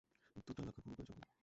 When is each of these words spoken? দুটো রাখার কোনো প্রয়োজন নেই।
দুটো 0.37 0.51
রাখার 0.59 0.83
কোনো 0.83 0.95
প্রয়োজন 0.97 1.17
নেই। 1.17 1.31